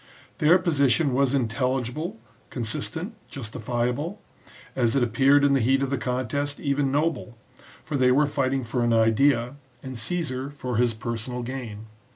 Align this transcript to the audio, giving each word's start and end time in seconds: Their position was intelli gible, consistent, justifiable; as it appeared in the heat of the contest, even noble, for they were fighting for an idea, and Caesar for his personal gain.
Their 0.39 0.57
position 0.57 1.13
was 1.13 1.35
intelli 1.35 1.83
gible, 1.83 2.15
consistent, 2.49 3.13
justifiable; 3.29 4.19
as 4.75 4.95
it 4.95 5.03
appeared 5.03 5.43
in 5.43 5.53
the 5.53 5.59
heat 5.59 5.83
of 5.83 5.91
the 5.91 5.97
contest, 5.99 6.59
even 6.59 6.91
noble, 6.91 7.37
for 7.83 7.95
they 7.95 8.09
were 8.11 8.25
fighting 8.25 8.63
for 8.63 8.83
an 8.83 8.93
idea, 8.93 9.57
and 9.83 9.95
Caesar 9.95 10.49
for 10.49 10.77
his 10.77 10.95
personal 10.95 11.43
gain. 11.43 11.85